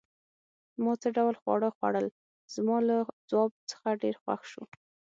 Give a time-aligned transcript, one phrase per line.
[0.83, 2.07] ما څه ډول خواړه خوړل؟
[2.55, 2.95] زما له
[3.29, 4.63] ځواب څخه ډېر خوښ شو.